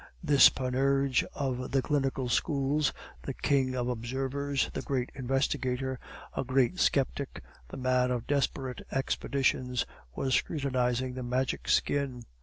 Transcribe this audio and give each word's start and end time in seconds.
This 0.23 0.49
Panurge 0.49 1.23
of 1.35 1.69
the 1.69 1.83
Clinical 1.83 2.27
Schools, 2.27 2.91
the 3.21 3.35
king 3.35 3.75
of 3.75 3.87
observers, 3.87 4.71
the 4.73 4.81
great 4.81 5.11
investigator, 5.13 5.99
a 6.35 6.43
great 6.43 6.79
sceptic, 6.79 7.43
the 7.67 7.77
man 7.77 8.09
of 8.09 8.25
desperate 8.25 8.81
expedients, 8.91 9.85
was 10.15 10.33
scrutinizing 10.33 11.13
the 11.13 11.21
Magic 11.21 11.67
Skin. 11.69 12.23